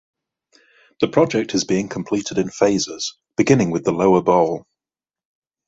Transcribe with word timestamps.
The 0.99 1.07
project 1.09 1.53
is 1.53 1.63
being 1.65 1.87
completed 1.87 2.39
in 2.39 2.49
phases, 2.49 3.19
beginning 3.37 3.69
with 3.69 3.83
the 3.83 3.91
lower 3.91 4.23
bowl. 4.23 4.65